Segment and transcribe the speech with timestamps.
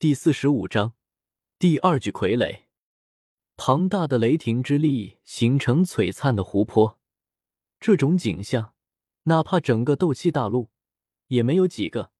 [0.00, 0.94] 第四十五章
[1.58, 2.60] 第二具傀儡。
[3.58, 6.98] 庞大的雷霆之力形成璀璨的湖泊，
[7.78, 8.72] 这种景象，
[9.24, 10.70] 哪怕整个斗气大陆
[11.26, 12.12] 也没有几个。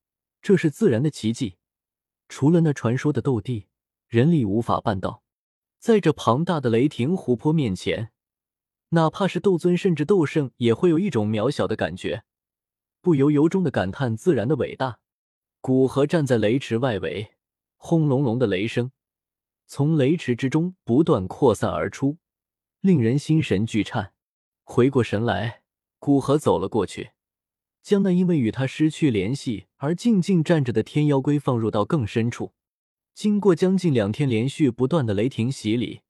[0.43, 1.57] 这是自然的奇迹，
[2.29, 3.69] 除了那传说的斗帝，
[4.09, 5.23] 人力无法办到。
[5.79, 8.13] 在这庞大的雷霆湖泊面前，
[8.91, 12.25] 哪怕是斗尊甚至斗圣，也会有一种渺小的感觉，
[13.01, 15.01] 不由由衷的感叹自然的伟大。
[15.63, 17.37] 古河站在雷池外围。
[17.83, 18.93] 轰隆隆的雷声
[19.67, 22.19] 从雷池之中不断扩散而出，
[22.81, 24.13] 令人心神俱颤。
[24.63, 25.63] 回过神来，
[25.99, 27.13] 古河走了过去，
[27.83, 32.53] 将那因为与他失去联系而静静站着的天妖龟放入到更深处。
[33.15, 36.03] 经过将近两天连续不断的雷霆洗礼，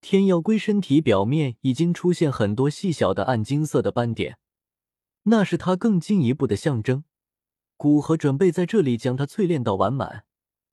[0.00, 4.38] 天妖龟身体表面已经出现很多细小的暗金色的斑点，
[5.22, 7.04] 那是它更进一步的象征。
[7.76, 10.24] 古河准备在这里将它淬炼到完满。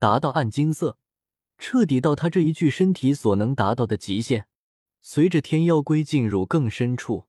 [0.03, 0.97] 达到暗金色，
[1.57, 4.47] 彻底到他这一具身体所能达到的极限。
[5.01, 7.27] 随着天妖龟进入更深处，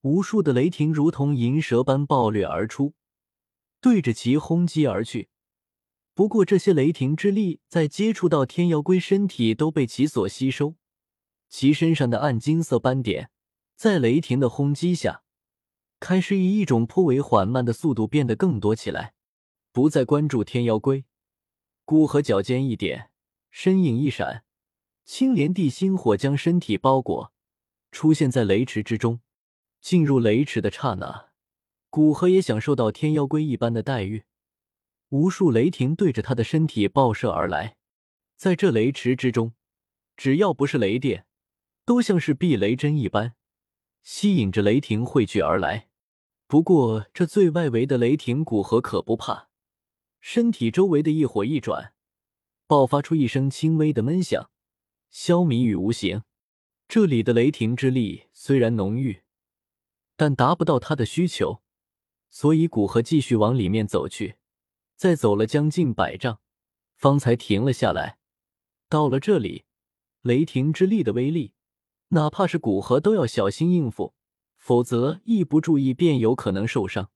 [0.00, 2.94] 无数的雷霆如同银蛇般暴掠而出，
[3.82, 5.28] 对着其轰击而去。
[6.14, 10.76] 不过，这些雷霆之力在接触到天妖龟身体，都被其所吸收。
[11.50, 13.30] 其身上的暗金色斑点，
[13.76, 15.24] 在雷霆的轰击下，
[16.00, 19.12] 开始以一种颇为缓慢的速度变得更多起来。
[19.72, 21.04] 不再关注天妖龟。
[21.84, 23.10] 古河脚尖一点，
[23.50, 24.44] 身影一闪，
[25.04, 27.32] 青莲地心火将身体包裹，
[27.90, 29.20] 出现在雷池之中。
[29.80, 31.30] 进入雷池的刹那，
[31.90, 34.22] 古河也享受到天妖龟一般的待遇。
[35.08, 37.76] 无数雷霆对着他的身体爆射而来，
[38.36, 39.54] 在这雷池之中，
[40.16, 41.26] 只要不是雷电，
[41.84, 43.34] 都像是避雷针一般，
[44.04, 45.88] 吸引着雷霆汇聚而来。
[46.46, 49.48] 不过，这最外围的雷霆，古河可不怕。
[50.24, 51.94] 身体周围的一火一转，
[52.68, 54.50] 爆发出一声轻微的闷响，
[55.10, 56.22] 消弭于无形。
[56.86, 59.22] 这里的雷霆之力虽然浓郁，
[60.16, 61.60] 但达不到他的需求，
[62.30, 64.36] 所以古河继续往里面走去。
[64.94, 66.38] 再走了将近百丈，
[66.94, 68.18] 方才停了下来。
[68.88, 69.64] 到了这里，
[70.20, 71.54] 雷霆之力的威力，
[72.10, 74.14] 哪怕是古河都要小心应付，
[74.56, 77.10] 否则一不注意便有可能受伤。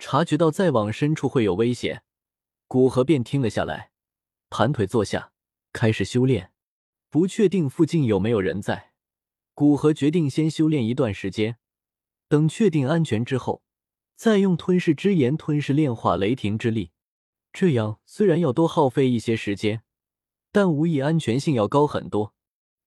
[0.00, 2.02] 察觉到再往深处会有危险。
[2.70, 3.90] 古河便听了下来，
[4.48, 5.32] 盘腿坐下，
[5.72, 6.52] 开始修炼。
[7.08, 8.92] 不确定附近有没有人在，
[9.54, 11.56] 古河决定先修炼一段时间，
[12.28, 13.64] 等确定安全之后，
[14.14, 16.92] 再用吞噬之炎吞噬炼化雷霆之力。
[17.52, 19.82] 这样虽然要多耗费一些时间，
[20.52, 22.34] 但无疑安全性要高很多。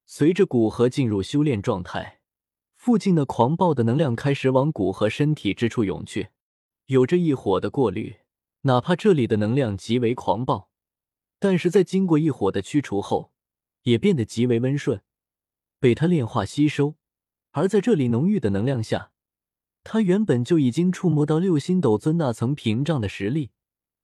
[0.05, 2.21] 随着古河进入修炼状态，
[2.77, 6.29] 附近的狂暴的能量开始往古河身体之处涌去，
[6.85, 8.15] 有着一火的过滤。
[8.65, 10.69] 哪怕这里的能量极为狂暴，
[11.37, 13.33] 但是在经过一火的驱除后，
[13.83, 15.01] 也变得极为温顺，
[15.79, 16.95] 被他炼化吸收。
[17.51, 19.11] 而在这里浓郁的能量下，
[19.83, 23.51] 他原本就已经触摸到六星斗尊那层屏障的实力，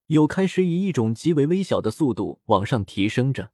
[0.07, 3.51] 又开始以一种极为微小的速度往上提升着。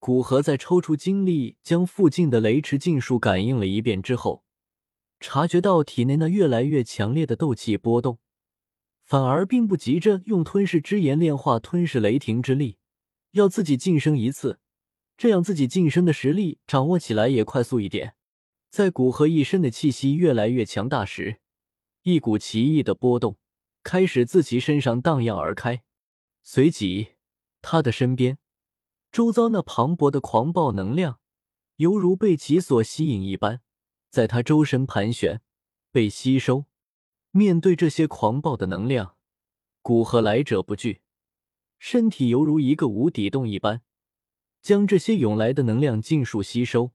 [0.00, 4.44] 古河在抽出精力将附近的雷池尽数感应了一遍之后，
[5.20, 8.18] 察觉到体内那越来越强烈的斗气波动。
[9.10, 12.78] 反而并不急着用吞噬之炎炼化吞噬雷霆之力，
[13.32, 14.60] 要自己晋升一次，
[15.16, 18.14] 这样自己晋升的实力掌握起来也快速一点。
[18.70, 21.40] 在古河一身的气息越来越强大时，
[22.04, 23.36] 一股奇异的波动
[23.82, 25.82] 开始自其身上荡漾而开，
[26.44, 27.14] 随即
[27.60, 28.38] 他的身边、
[29.10, 31.18] 周遭那磅礴的狂暴能量，
[31.78, 33.60] 犹如被其所吸引一般，
[34.08, 35.40] 在他周身盘旋，
[35.90, 36.66] 被吸收。
[37.32, 39.14] 面对这些狂暴的能量，
[39.82, 41.00] 古河来者不拒，
[41.78, 43.82] 身体犹如一个无底洞一般，
[44.60, 46.90] 将这些涌来的能量尽数吸收。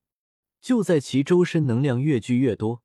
[0.60, 2.82] 就在其周身能量越聚越多，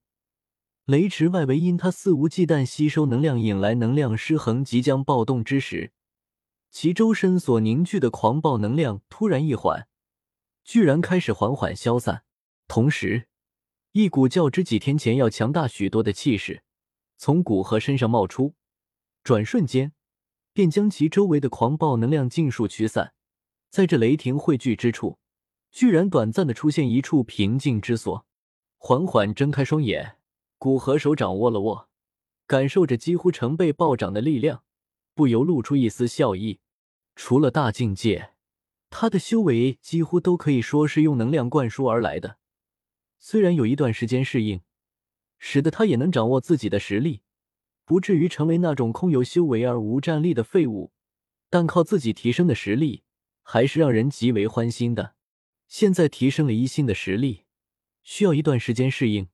[0.85, 5.93] 雷池外围因他肆无忌惮吸收能量引来能量失衡，即将暴动之时，
[6.71, 9.89] 其周身所凝聚的狂暴能量突然一缓，
[10.63, 12.23] 居然开始缓缓消散，
[12.69, 13.27] 同时，
[13.91, 16.63] 一股较之几天前要强大许多的气势。
[17.23, 18.55] 从古河身上冒出，
[19.23, 19.93] 转瞬间
[20.55, 23.13] 便将其周围的狂暴能量尽数驱散。
[23.69, 25.19] 在这雷霆汇聚之处，
[25.71, 28.25] 居然短暂的出现一处平静之所。
[28.79, 30.17] 缓缓睁开双眼，
[30.57, 31.91] 古河手掌握了握，
[32.47, 34.63] 感受着几乎成倍暴涨的力量，
[35.13, 36.61] 不由露出一丝笑意。
[37.15, 38.33] 除了大境界，
[38.89, 42.39] 他的修为几乎都可以说是用能量灌输而来的。
[43.19, 44.63] 虽然有一段时间适应。
[45.41, 47.23] 使得他也能掌握自己的实力，
[47.85, 50.93] 不至于成为那种空有修为而无战力的废物。
[51.49, 53.03] 但靠自己提升的实力，
[53.43, 55.17] 还是让人极为欢心的。
[55.67, 57.45] 现在提升了一星的实力，
[58.05, 59.29] 需要一段时间适应，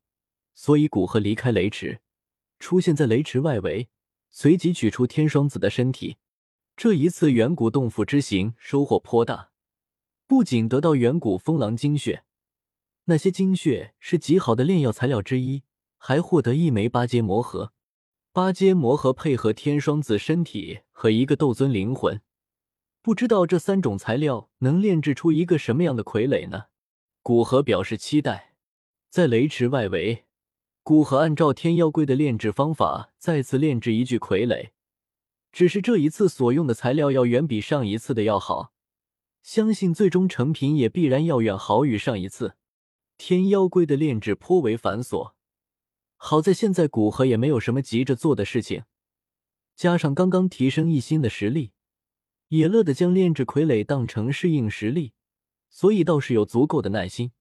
[0.54, 2.00] 所以古河离开雷池，
[2.58, 3.90] 出现在雷池外围，
[4.30, 6.16] 随即取出天双子的身体。
[6.74, 9.50] 这一次远古洞府之行收获颇大，
[10.26, 12.24] 不仅得到远古风狼精血，
[13.04, 15.62] 那些精血是极好的炼药材料之一，
[16.06, 17.72] 还获得一枚八阶魔核。
[18.32, 22.20] 八阶魔核配合天双子身体和一个斗尊灵魂。
[23.02, 26.66] 不知道这三种材料能炼制出一个什么样的傀儡呢？
[27.24, 28.54] 古河表示期待。
[29.10, 30.26] 在雷池外围，
[30.84, 34.70] 古河按照天妖龟的炼制方法再次炼制一具傀儡，
[35.50, 38.72] 只是这一次所用的材料要远比上一次的要好，
[39.42, 42.54] 相信最终成品也必然要远好于上一次。
[43.18, 45.32] 天妖龟的炼制颇为繁琐，
[46.16, 48.84] 好在现在古河也没有什么急着做的事情，
[49.74, 51.72] 加上刚刚提升一星的实力。
[52.48, 55.14] 也乐得将炼制傀儡当成适应实力，
[55.68, 57.32] 所以倒是有足够的耐心。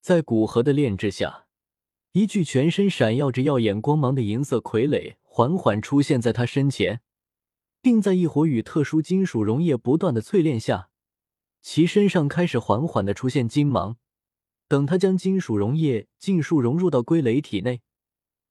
[0.00, 1.44] 在古河的炼制下，
[2.12, 7.02] 一具全身闪耀着耀眼光芒的银色傀儡缓缓出现在他身前，
[7.82, 10.88] 并在异火与特殊金属溶液不断的淬炼下，
[11.60, 13.98] 其身上开始缓缓的出现金芒。
[14.68, 17.82] 等他将金属溶液尽数融入到龟儡体内，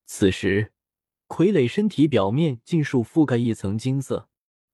[0.05, 0.71] 此时
[1.27, 4.29] 傀儡身体表面尽数覆盖一层金色。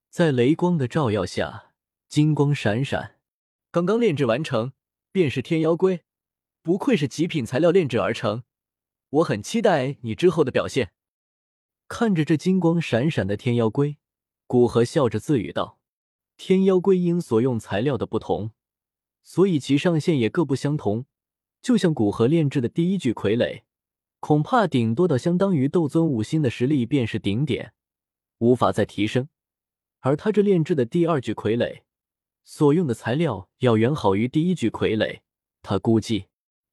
[0.10, 1.74] 在雷光的照耀下，
[2.08, 3.20] 金光闪闪。
[3.72, 4.74] 刚刚炼制完成，
[5.12, 6.04] 便是天妖龟，
[6.62, 8.44] 不愧是极品材料炼制而成。
[9.10, 10.92] 我很期待你之后的表现。
[11.88, 13.98] 看着这金光闪闪的天妖龟，
[14.48, 15.80] 古河笑着自语道
[16.36, 18.52] ：“天妖龟因所用材料的不同，
[19.24, 21.06] 所以其上限也各不相同。
[21.62, 23.64] 就像古河炼制的第一具傀儡，
[24.22, 27.74] 恐怕顶多到相当于斗尊五星的实力便是顶点，
[28.38, 29.28] 无法再提升。”
[30.00, 31.82] 而他这炼制的第二具傀儡，
[32.44, 35.20] 所用的材料要远好于第一具傀儡。
[35.62, 36.26] 他估计，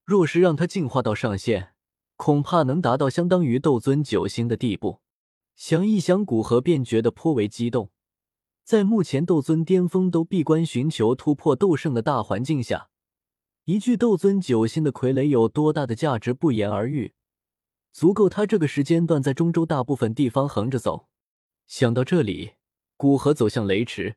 [0.04, 1.74] 若是让他进化到上限，
[2.16, 5.00] 恐怕能达到相当于斗尊九星的地步。
[5.56, 7.90] 想一想，古河便觉得颇为激动。
[8.64, 12.90] 在目前斗尊巅峰都闭关寻求突破斗圣的大环境下，
[13.64, 17.12] 一具斗尊九星的傀儡有多大的价值，不言而喻，
[17.92, 21.08] 足够他这个时间段在中州大部分地方横着走。
[21.66, 22.52] 想到这里。
[23.00, 24.16] 古河走向雷池，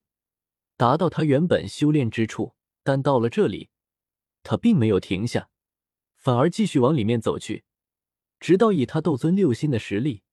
[0.76, 3.70] 达到他原本修炼之处，但到了这里，
[4.42, 5.50] 他并没有停下，
[6.18, 7.64] 反而继续往里面走去，
[8.40, 10.24] 直到以他斗尊六星的实力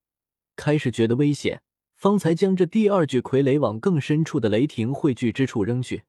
[0.56, 1.60] 开始觉得危险，
[1.94, 6.04] 方才将这第二具傀儡往更深处的雷霆汇聚之处扔去。